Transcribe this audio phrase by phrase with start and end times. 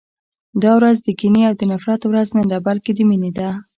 [0.63, 3.49] دا ورځ د کینې او د نفرت ورځ نه ده، بلکې د مینې ده.